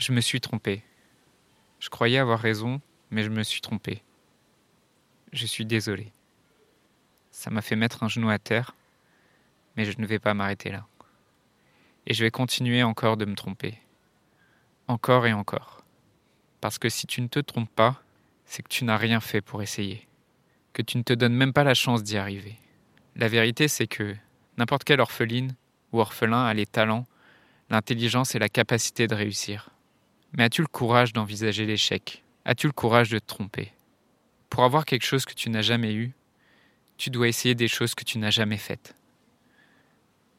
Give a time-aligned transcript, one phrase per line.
[0.00, 0.82] Je me suis trompé.
[1.78, 4.02] Je croyais avoir raison, mais je me suis trompé.
[5.34, 6.10] Je suis désolé.
[7.30, 8.74] Ça m'a fait mettre un genou à terre,
[9.76, 10.86] mais je ne vais pas m'arrêter là.
[12.06, 13.78] Et je vais continuer encore de me tromper.
[14.88, 15.84] Encore et encore.
[16.62, 18.02] Parce que si tu ne te trompes pas,
[18.46, 20.08] c'est que tu n'as rien fait pour essayer.
[20.72, 22.56] Que tu ne te donnes même pas la chance d'y arriver.
[23.16, 24.16] La vérité, c'est que
[24.56, 25.54] n'importe quelle orpheline
[25.92, 27.06] ou orphelin a les talents,
[27.68, 29.68] l'intelligence et la capacité de réussir.
[30.32, 32.22] Mais as-tu le courage d'envisager l'échec?
[32.44, 33.72] As-tu le courage de te tromper?
[34.48, 36.12] Pour avoir quelque chose que tu n'as jamais eu,
[36.96, 38.94] tu dois essayer des choses que tu n'as jamais faites.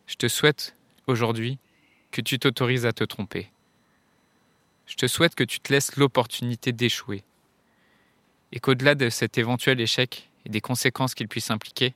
[0.07, 0.75] Je te souhaite,
[1.07, 1.57] aujourd'hui,
[2.11, 3.49] que tu t'autorises à te tromper.
[4.85, 7.23] Je te souhaite que tu te laisses l'opportunité d'échouer.
[8.51, 11.93] Et qu'au-delà de cet éventuel échec et des conséquences qu'il puisse impliquer,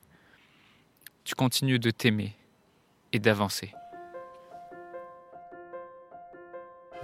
[1.25, 2.33] tu continues de t'aimer
[3.11, 3.73] et d'avancer.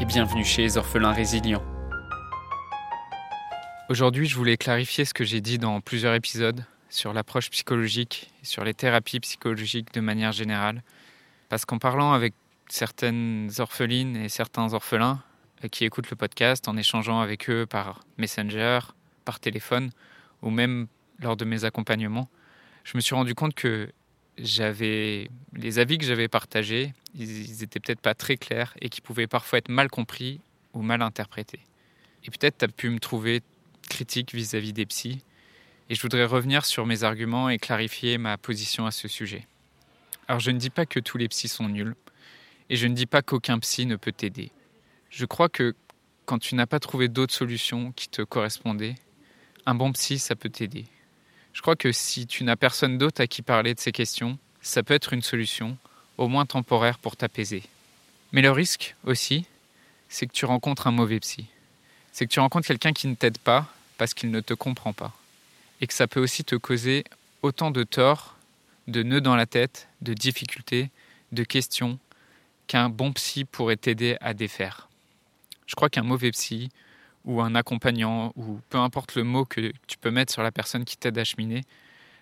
[0.00, 1.62] et bienvenue chez orphelins résilients.
[3.88, 8.64] Aujourd'hui, je voulais clarifier ce que j'ai dit dans plusieurs épisodes sur l'approche psychologique sur
[8.64, 10.82] les thérapies psychologiques de manière générale.
[11.48, 12.34] Parce qu'en parlant avec
[12.68, 15.22] certaines orphelines et certains orphelins
[15.64, 18.80] euh, qui écoutent le podcast, en échangeant avec eux par Messenger,
[19.24, 19.90] par téléphone
[20.42, 20.88] ou même
[21.20, 22.28] lors de mes accompagnements,
[22.82, 23.90] je me suis rendu compte que
[24.38, 29.26] j'avais les avis que j'avais partagés, ils, étaient peut-être pas très clairs et qui pouvaient
[29.26, 30.40] parfois être mal compris
[30.72, 31.60] ou mal interprétés.
[32.24, 33.42] Et peut-être tu as pu me trouver
[33.88, 35.22] critique vis-à-vis des psys.
[35.90, 39.46] Et je voudrais revenir sur mes arguments et clarifier ma position à ce sujet.
[40.26, 41.94] Alors je ne dis pas que tous les psys sont nuls,
[42.70, 44.50] et je ne dis pas qu'aucun psy ne peut t'aider.
[45.10, 45.74] Je crois que
[46.24, 48.94] quand tu n'as pas trouvé d'autres solutions qui te correspondaient,
[49.66, 50.86] un bon psy, ça peut t'aider.
[51.54, 54.82] Je crois que si tu n'as personne d'autre à qui parler de ces questions, ça
[54.82, 55.78] peut être une solution,
[56.18, 57.62] au moins temporaire, pour t'apaiser.
[58.32, 59.46] Mais le risque aussi,
[60.08, 61.46] c'est que tu rencontres un mauvais psy.
[62.12, 65.12] C'est que tu rencontres quelqu'un qui ne t'aide pas parce qu'il ne te comprend pas.
[65.80, 67.04] Et que ça peut aussi te causer
[67.42, 68.36] autant de torts,
[68.88, 70.90] de nœuds dans la tête, de difficultés,
[71.32, 71.98] de questions
[72.66, 74.88] qu'un bon psy pourrait t'aider à défaire.
[75.66, 76.70] Je crois qu'un mauvais psy
[77.24, 80.84] ou un accompagnant, ou peu importe le mot que tu peux mettre sur la personne
[80.84, 81.62] qui t'aide à cheminer,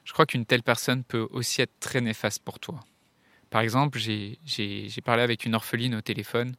[0.05, 2.81] je crois qu'une telle personne peut aussi être très néfaste pour toi.
[3.51, 4.39] Par exemple, j'ai
[5.05, 6.55] parlé avec une orpheline au téléphone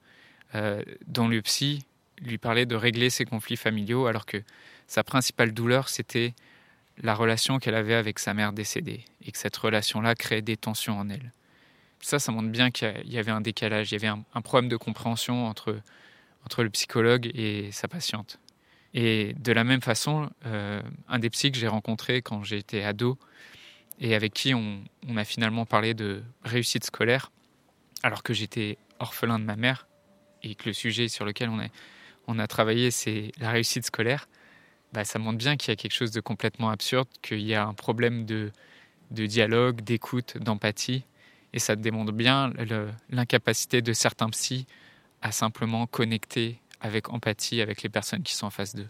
[0.56, 1.86] euh, dont le psy
[2.22, 4.38] lui parlait de régler ses conflits familiaux alors que
[4.88, 6.34] sa principale douleur, c'était
[7.02, 11.00] la relation qu'elle avait avec sa mère décédée et que cette relation-là créait des tensions
[11.00, 11.32] en elle.
[12.00, 14.78] Ça, ça montre bien qu'il y avait un décalage, il y avait un problème de
[14.78, 15.82] compréhension entre
[16.46, 18.40] entre le psychologue et sa patiente.
[18.94, 23.18] Et de la même façon, euh, un des psys que j'ai rencontré quand j'étais ado
[24.00, 24.84] et avec qui on,
[25.16, 27.32] a finalement parlé de réussite scolaire,
[28.04, 29.88] alors que j'étais orphelin de ma mère
[30.44, 31.50] et que le sujet sur lequel
[32.28, 34.28] on a, travaillé, c'est la réussite scolaire,
[34.92, 37.66] bah, ça montre bien qu'il y a quelque chose de complètement absurde, qu'il y a
[37.66, 38.52] un problème de,
[39.12, 41.06] de dialogue, d'écoute, d'empathie,
[41.54, 42.52] et ça démontre bien
[43.10, 44.66] l'incapacité de certains psys
[45.24, 48.90] à simplement connecter avec empathie avec les personnes qui sont en face d'eux.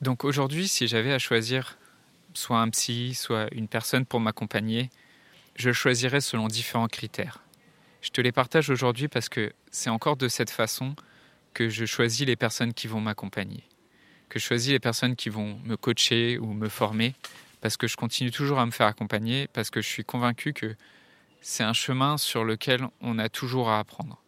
[0.00, 1.76] Donc aujourd'hui, si j'avais à choisir
[2.32, 4.90] soit un psy, soit une personne pour m'accompagner,
[5.56, 7.40] je choisirais selon différents critères.
[8.02, 10.94] Je te les partage aujourd'hui parce que c'est encore de cette façon
[11.54, 13.64] que je choisis les personnes qui vont m'accompagner,
[14.28, 17.14] que je choisis les personnes qui vont me coacher ou me former,
[17.60, 20.76] parce que je continue toujours à me faire accompagner, parce que je suis convaincu que
[21.40, 24.23] c'est un chemin sur lequel on a toujours à apprendre.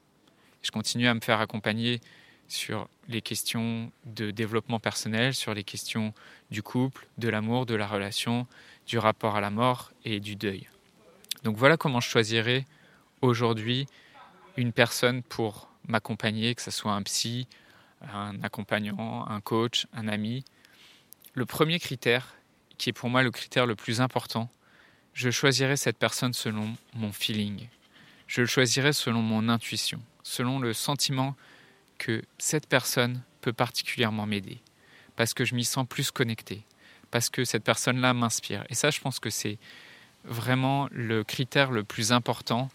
[0.66, 2.00] Je continue à me faire accompagner
[2.48, 6.12] sur les questions de développement personnel, sur les questions
[6.50, 8.48] du couple, de l'amour, de la relation,
[8.84, 10.68] du rapport à la mort et du deuil.
[11.44, 12.64] Donc voilà comment je choisirais
[13.22, 13.86] aujourd'hui
[14.56, 17.46] une personne pour m'accompagner, que ce soit un psy,
[18.02, 20.44] un accompagnant, un coach, un ami.
[21.34, 22.34] Le premier critère,
[22.76, 24.50] qui est pour moi le critère le plus important,
[25.14, 27.68] je choisirais cette personne selon mon feeling.
[28.26, 31.36] Je le choisirais selon mon intuition selon le sentiment
[31.98, 34.58] que cette personne peut particulièrement m'aider,
[35.14, 36.62] parce que je m'y sens plus connecté,
[37.12, 38.64] parce que cette personne-là m'inspire.
[38.68, 39.56] Et ça, je pense que c'est
[40.24, 42.68] vraiment le critère le plus important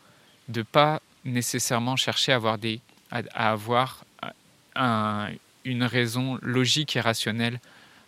[0.47, 2.79] de pas nécessairement chercher à avoir, des,
[3.11, 4.05] à, avoir
[5.65, 7.59] une raison logique et rationnelle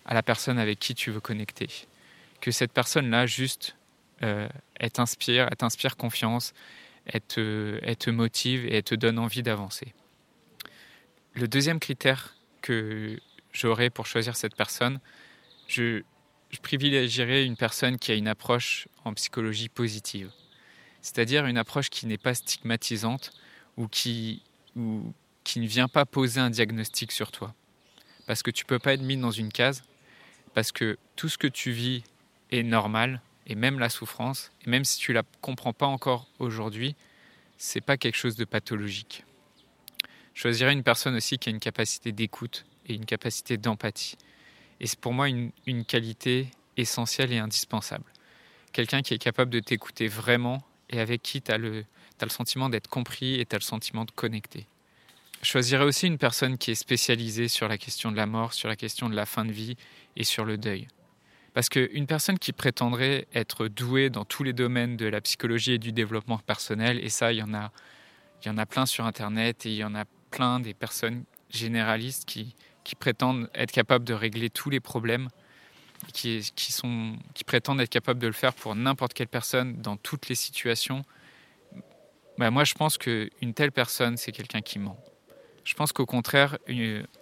[0.05, 1.67] à la personne avec qui tu veux connecter.
[2.39, 3.75] Que cette personne-là, juste,
[4.23, 6.53] euh, elle t'inspire, elle t'inspire confiance,
[7.05, 9.93] elle te, motive et elle te donne envie d'avancer.
[11.33, 13.19] Le deuxième critère que
[13.51, 14.99] j'aurais pour choisir cette personne,
[15.67, 16.01] je,
[16.51, 20.31] je privilégierais une personne qui a une approche en psychologie positive.
[21.01, 23.31] C'est-à-dire une approche qui n'est pas stigmatisante
[23.75, 24.43] ou qui,
[24.75, 25.13] ou
[25.43, 27.53] qui ne vient pas poser un diagnostic sur toi.
[28.25, 29.83] Parce que tu peux pas être mis dans une case,
[30.53, 32.03] parce que tout ce que tu vis
[32.51, 36.95] est normal, et même la souffrance, et même si tu la comprends pas encore aujourd'hui,
[37.57, 39.23] c'est pas quelque chose de pathologique.
[40.33, 44.17] Choisirais une personne aussi qui a une capacité d'écoute et une capacité d'empathie.
[44.79, 45.51] Et c'est pour moi une,
[45.85, 48.05] qualité essentielle et indispensable.
[48.71, 51.85] Quelqu'un qui est capable de t'écouter vraiment et avec qui tu as le,
[52.21, 54.65] le sentiment d'être compris et tu as le sentiment de connecter.
[55.41, 58.75] Choisirais aussi une personne qui est spécialisée sur la question de la mort, sur la
[58.75, 59.75] question de la fin de vie
[60.15, 60.87] et sur le deuil.
[61.53, 65.77] Parce qu'une personne qui prétendrait être douée dans tous les domaines de la psychologie et
[65.77, 67.71] du développement personnel, et ça, il y en a,
[68.43, 71.25] il y en a plein sur Internet et il y en a plein des personnes
[71.51, 72.55] généralistes qui,
[72.99, 75.29] prétendent être capables de régler tous les problèmes,
[76.11, 76.41] qui
[77.45, 81.03] prétendent être capables de le faire pour n'importe quelle personne dans toutes les situations,
[82.37, 84.97] bah, moi je pense qu'une telle personne, c'est quelqu'un qui ment.
[85.63, 86.57] Je pense qu'au contraire,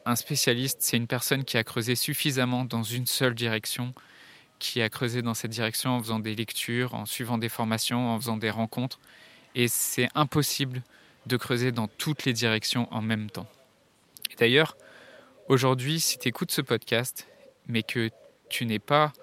[0.06, 3.94] un spécialiste, c'est une personne qui a creusé suffisamment dans une seule direction,
[4.62, 8.20] qui a creusé dans cette direction en faisant des lectures, en suivant des formations, en
[8.20, 9.00] faisant des rencontres.
[9.56, 10.84] Et c'est impossible
[11.26, 13.48] de creuser dans toutes les directions en même temps.
[14.38, 14.78] D'ailleurs,
[15.50, 17.28] aujourd'hui, si tu écoutes ce podcast,
[17.68, 18.12] mais que
[18.50, 19.14] tu n'es pas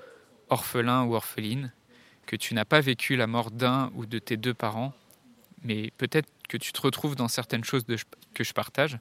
[0.51, 1.73] orphelin ou orpheline,
[2.27, 4.93] que tu n'as pas vécu la mort d'un ou de tes deux parents,
[5.63, 7.85] mais peut-être que tu te retrouves dans certaines choses
[8.35, 8.99] que je partage.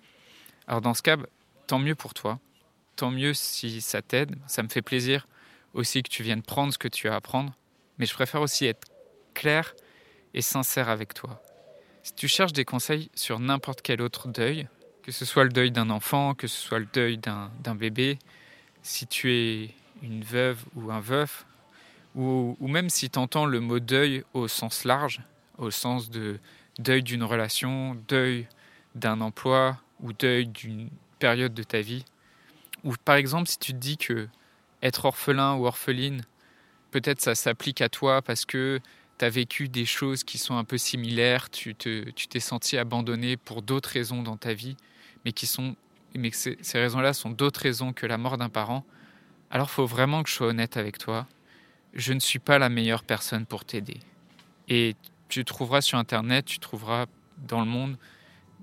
[0.68, 1.18] Alors dans ce cas,
[1.66, 2.40] tant mieux pour toi,
[2.96, 5.28] tant mieux si ça t'aide, ça me fait plaisir
[5.78, 7.54] aussi que tu viennes prendre ce que tu as à apprendre,
[7.98, 8.88] mais je préfère aussi être
[9.34, 9.76] clair
[10.34, 11.42] et sincère avec toi.
[12.04, 14.68] Si tu cherches des conseils sur n'importe quel autre deuil,
[15.04, 18.18] que ce soit le deuil d'un enfant, que ce soit le deuil d'un bébé,
[18.82, 19.70] si tu es
[20.02, 21.46] une veuve ou un veuf,
[22.16, 25.22] ou, ou même si tu entends le mot deuil au sens large,
[25.58, 26.40] au sens de
[26.80, 28.48] deuil d'une relation, deuil
[28.96, 30.90] d'un emploi ou deuil d'une
[31.20, 32.06] période de ta vie.
[32.84, 34.28] Ou par exemple, si tu te dis que
[34.88, 36.24] être orphelin ou orpheline,
[36.92, 38.80] peut-être ça s'applique à toi parce que
[39.20, 43.62] tu as vécu des choses qui sont un peu similaires, tu t'es senti abandonné pour
[43.62, 44.78] d'autres raisons dans ta vie,
[45.26, 45.76] mais qui sont
[46.16, 48.84] mais ces, ces raisons-là sont d'autres raisons que la mort d'un parent.
[49.52, 51.28] Alors faut vraiment que je sois honnête avec toi.
[51.94, 54.00] Je ne suis pas la meilleure personne pour t'aider.
[54.68, 54.96] Et
[55.30, 57.06] tu trouveras sur Internet, tu trouveras
[57.38, 57.98] dans le monde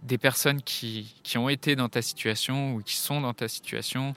[0.03, 4.15] des personnes qui, qui, ont été dans ta situation ou qui sont dans ta situation,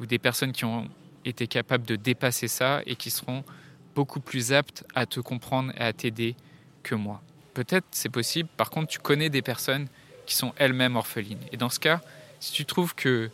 [0.00, 0.88] ou des personnes qui ont
[1.28, 3.44] été capables de dépasser ça et qui seront
[3.94, 6.36] beaucoup plus aptes à te comprendre et à t'aider
[6.82, 7.22] que moi.
[7.54, 9.88] Peut-être c'est possible, par contre tu connais des personnes
[10.26, 11.40] qui sont elles-mêmes orphelines.
[11.52, 12.00] Et dans ce cas,
[12.40, 13.30] si tu trouves que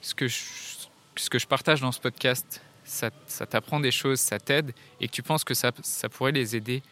[0.00, 3.10] ce que je, partage dans ce podcast, ça,
[3.46, 5.72] t'apprend des choses, ça t'aide, et que tu penses que ça,
[6.10, 6.82] pourrait les aider,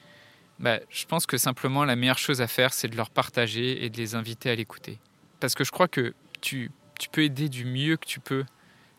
[0.58, 3.90] bah, je pense que simplement la meilleure chose à faire, c'est de leur partager et
[3.90, 4.98] de les inviter à l'écouter.
[5.40, 8.44] Parce que je crois que tu, tu peux aider du mieux que tu peux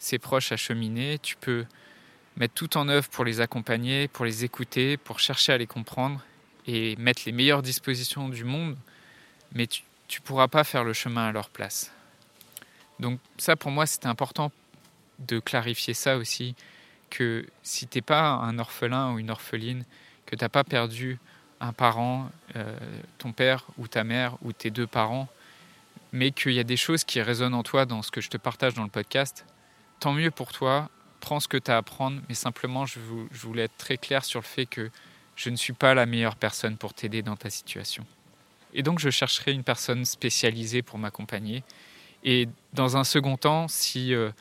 [0.04, 1.66] ces proches à cheminer, tu peux
[2.36, 6.20] mettre tout en œuvre pour les accompagner, pour les écouter, pour chercher à les comprendre
[6.68, 8.76] et mettre les meilleures dispositions du monde,
[9.54, 9.84] mais tu
[10.20, 11.94] ne pourras pas faire le chemin à leur place.
[13.00, 14.52] Donc ça, pour moi, c'était important
[15.20, 16.54] de clarifier ça aussi,
[17.10, 19.86] que si tu n'es pas un orphelin ou une orpheline,
[20.26, 21.18] que tu n'as pas perdu
[21.62, 22.78] un parent, euh,
[23.20, 25.30] ton père ou ta mère ou tes deux parents,
[26.12, 28.38] mais qu'il y a des choses qui résonnent en toi dans ce que je te
[28.38, 29.46] partage dans le podcast,
[30.04, 30.90] tant mieux pour toi,
[31.22, 33.00] prends ce que tu as à apprendre, mais simplement je,
[33.32, 34.92] voulais être très clair sur le fait que
[35.38, 38.06] je ne suis pas la meilleure personne pour t'aider dans ta situation.
[38.74, 41.64] Et donc je chercherai une personne spécialisée pour m'accompagner.
[42.26, 44.32] Et dans un second temps, si euh,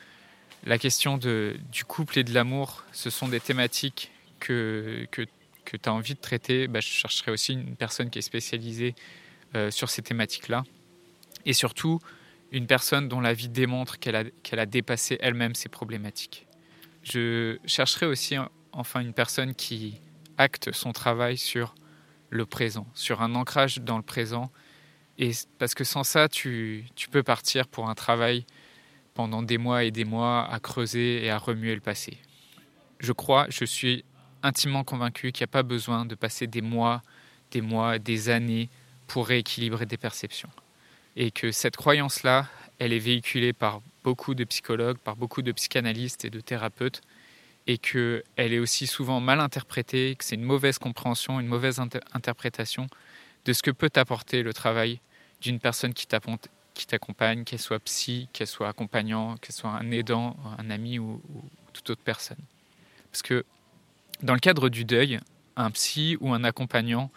[0.65, 5.25] la question du couple et de l'amour, ce sont des thématiques que, que
[5.63, 8.95] que tu as envie de traiter, bah, je chercherai aussi une personne qui est spécialisée
[9.55, 10.65] euh, sur ces thématiques-là.
[11.45, 12.01] Et surtout,
[12.53, 16.45] une personne dont la vie démontre qu'elle a, dépassé elle-même ces problématiques.
[17.01, 18.35] Je chercherai aussi
[18.71, 19.99] enfin une personne qui
[20.37, 21.73] acte son travail sur
[22.29, 24.51] le présent, sur un ancrage dans le présent.
[25.17, 28.45] Et parce que sans ça, tu, tu peux partir pour un travail
[29.15, 32.17] pendant des mois et des mois à creuser et à remuer le passé.
[32.99, 34.05] Je crois, je suis
[34.43, 37.01] intimement convaincu qu'il n'y a pas besoin de passer des mois,
[37.49, 38.69] des mois, des années
[39.07, 40.49] pour rééquilibrer des perceptions.
[41.15, 42.47] Et que cette croyance-là,
[42.79, 47.01] elle est véhiculée par beaucoup de psychologues, par beaucoup de psychanalystes et de thérapeutes,
[47.67, 51.79] et qu'elle est aussi souvent mal interprétée, que c'est une mauvaise compréhension, une mauvaise
[52.13, 52.87] interprétation
[53.45, 54.99] de ce que peut apporter le travail
[55.41, 60.69] d'une personne qui t'accompagne, qu'elle soit psy, qu'elle soit accompagnant, qu'elle soit un aidant, un
[60.69, 62.37] ami ou, ou toute autre personne.
[63.11, 63.45] Parce que
[64.21, 65.19] dans le cadre du deuil,
[65.55, 67.11] un psy ou un accompagnant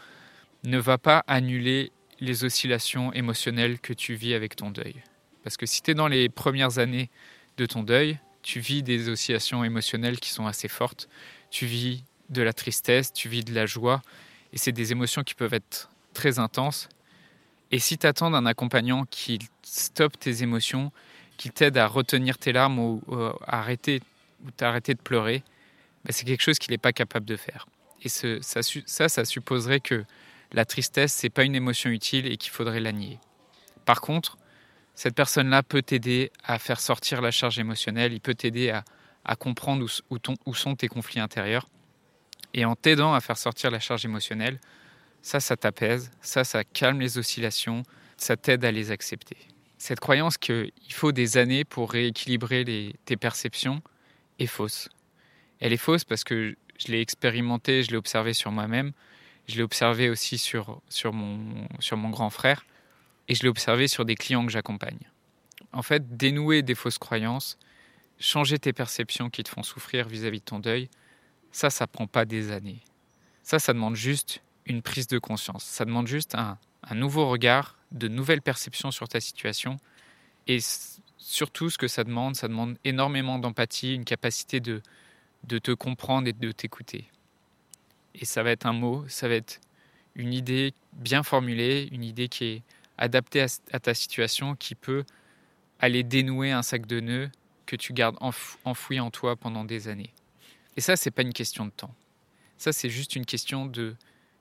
[0.64, 5.02] ne va pas annuler les oscillations émotionnelles que tu vis avec ton deuil.
[5.44, 7.10] Parce que si tu es dans les premières années
[7.56, 11.08] de ton deuil, tu vis des oscillations émotionnelles qui sont assez fortes.
[11.50, 14.02] Tu vis de la tristesse, tu vis de la joie,
[14.52, 16.88] et c'est des émotions qui peuvent être très intenses.
[17.70, 20.92] Et si tu attends d'un accompagnant qui stoppe tes émotions,
[21.36, 23.02] qui t'aide à retenir tes larmes ou,
[23.46, 24.00] à arrêter,
[24.44, 25.42] ou de pleurer,
[26.04, 27.66] ben c'est quelque chose qu'il n'est pas capable de faire.
[28.02, 28.62] Et ça,
[29.08, 30.04] ça supposerait que
[30.52, 33.18] la tristesse, c'est pas une émotion utile et qu'il faudrait la nier.
[33.84, 34.38] Par contre,
[34.94, 39.86] cette personne-là peut t'aider à faire sortir la charge émotionnelle, il peut t'aider à, comprendre
[40.10, 41.68] où, sont tes conflits intérieurs.
[42.54, 44.58] Et en t'aidant à faire sortir la charge émotionnelle,
[45.20, 47.82] ça, ça t'apaise, ça, ça calme les oscillations,
[48.16, 49.36] ça t'aide à les accepter.
[49.78, 53.82] Cette croyance qu'il faut des années pour rééquilibrer tes perceptions
[54.38, 54.88] est fausse.
[55.60, 58.92] Elle est fausse parce que je l'ai expérimenté, je l'ai observé sur moi-même.
[59.46, 62.66] Je l'ai observé aussi sur, sur, mon, sur mon grand frère
[63.28, 64.98] et je l'ai observé sur des clients que j'accompagne.
[65.72, 67.58] En fait, dénouer des fausses croyances,
[68.18, 70.88] changer tes perceptions qui te font souffrir vis-à-vis de ton deuil,
[71.52, 72.82] ça, ça prend pas des années.
[73.42, 75.64] Ça, ça demande juste une prise de conscience.
[75.64, 79.78] Ça demande juste un, un nouveau regard, de nouvelles perceptions sur ta situation.
[80.46, 80.58] Et
[81.18, 84.82] surtout, ce que ça demande, ça demande énormément d'empathie, une capacité de,
[85.44, 87.08] de te comprendre et de t'écouter.
[88.18, 89.60] Et ça va être un mot, ça va être
[90.14, 92.62] une idée bien formulée, une idée qui est
[92.98, 95.04] adaptée à, ta situation, qui peut
[95.78, 97.30] aller dénouer un sac de nœuds
[97.66, 98.16] que tu gardes
[98.64, 100.12] enfoui en toi pendant des années.
[100.76, 101.94] Et ça, c'est pas une question de temps.
[102.56, 103.94] Ça, c'est juste une question de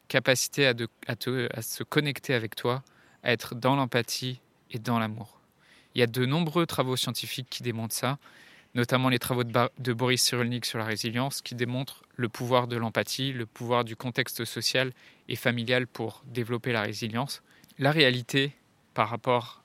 [0.07, 0.73] capacité à,
[1.07, 2.83] à se connecter avec toi,
[3.23, 4.39] à être dans l'empathie
[4.71, 5.41] et dans l'amour.
[5.93, 8.17] Il y a de nombreux travaux scientifiques qui démontrent ça
[8.75, 13.31] notamment les travaux de, Boris Cyrulnik sur la résilience, qui démontrent le pouvoir de l'empathie,
[13.31, 14.91] le pouvoir du contexte social
[15.29, 17.41] et familial pour développer la résilience.
[17.79, 18.53] La réalité
[18.93, 19.63] par rapport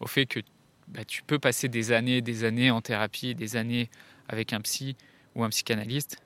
[0.00, 0.40] au fait que
[0.88, 3.88] bah, tu peux passer des années des années en thérapie, des années
[4.28, 4.96] avec un psy
[5.34, 6.22] ou un psychanalyste,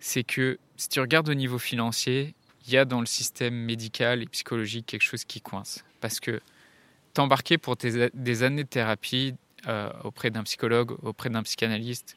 [0.00, 2.34] c'est que si tu regardes au niveau financier,
[2.66, 5.84] il y a dans le système médical et psychologique quelque chose qui coince.
[6.00, 6.40] Parce que
[7.14, 9.34] t'embarquer pour des années de thérapie,
[9.68, 12.16] euh, auprès d'un psychologue, auprès d'un psychanalyste,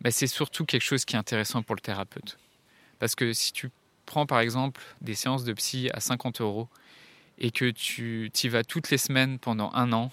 [0.00, 2.38] ben, c'est surtout quelque chose qui est intéressant pour le thérapeute.
[2.98, 3.70] Parce que si tu
[4.06, 6.68] prends par exemple des séances de psy à 50 euros
[7.38, 10.10] et que tu y vas toutes les semaines pendant un an,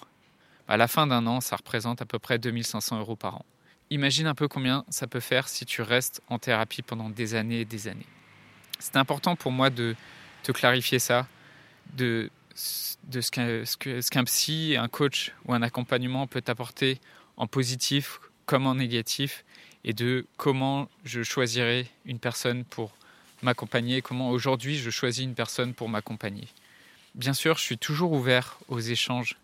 [0.68, 3.44] à la fin d'un an, ça représente à peu près 2500 euros par an.
[3.90, 7.62] Imagine un peu combien ça peut faire si tu restes en thérapie pendant des années
[7.62, 8.06] et des années.
[8.78, 9.96] C'est important pour moi de
[10.44, 11.26] te clarifier ça,
[11.94, 12.30] de
[13.04, 17.00] de ce qu'un psy, un coach ou un accompagnement peut apporter
[17.36, 19.44] en positif comme en négatif
[19.84, 22.92] et de comment je choisirais une personne pour
[23.42, 26.48] m'accompagner, comment aujourd'hui je choisis une personne pour m'accompagner.
[27.14, 29.36] Bien sûr, je suis toujours ouvert aux échanges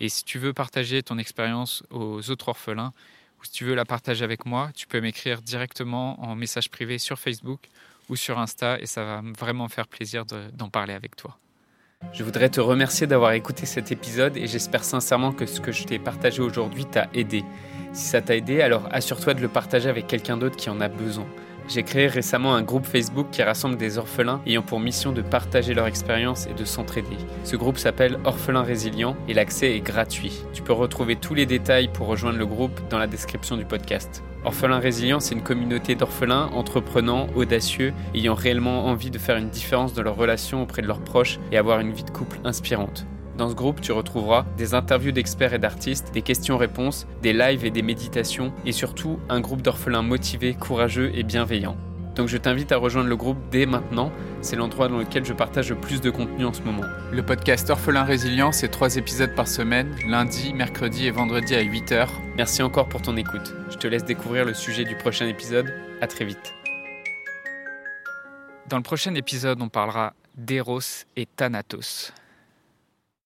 [0.00, 2.92] et si tu veux partager ton expérience aux autres orphelins
[3.40, 6.98] ou si tu veux la partager avec moi, tu peux m'écrire directement en message privé
[6.98, 7.68] sur Facebook
[8.08, 11.38] ou sur Insta et ça va vraiment faire plaisir d'en parler avec toi.
[12.12, 15.84] Je voudrais te remercier d'avoir écouté cet épisode et j'espère sincèrement que ce que je
[15.84, 17.44] t'ai partagé aujourd'hui t'a aidé.
[17.92, 20.88] Si ça t'a aidé, alors assure-toi de le partager avec quelqu'un d'autre qui en a
[20.88, 21.26] besoin.
[21.68, 25.74] J'ai créé récemment un groupe Facebook qui rassemble des orphelins ayant pour mission de partager
[25.74, 27.16] leur expérience et de s'entraider.
[27.44, 30.42] Ce groupe s'appelle Orphelins Résilients et l'accès est gratuit.
[30.52, 34.22] Tu peux retrouver tous les détails pour rejoindre le groupe dans la description du podcast.
[34.44, 39.94] Orphelins Résilients, c'est une communauté d'orphelins entreprenants, audacieux, ayant réellement envie de faire une différence
[39.94, 43.06] dans leurs relations auprès de leurs proches et avoir une vie de couple inspirante.
[43.38, 47.70] Dans ce groupe, tu retrouveras des interviews d'experts et d'artistes, des questions-réponses, des lives et
[47.70, 51.76] des méditations, et surtout un groupe d'orphelins motivés, courageux et bienveillants.
[52.14, 55.70] Donc je t'invite à rejoindre le groupe dès maintenant, c'est l'endroit dans lequel je partage
[55.70, 56.82] le plus de contenu en ce moment.
[57.10, 62.08] Le podcast Orphelin Résilient, c'est trois épisodes par semaine, lundi, mercredi et vendredi à 8h.
[62.36, 63.54] Merci encore pour ton écoute.
[63.70, 65.72] Je te laisse découvrir le sujet du prochain épisode.
[66.00, 66.52] À très vite.
[68.68, 72.12] Dans le prochain épisode, on parlera d'Eros et Thanatos.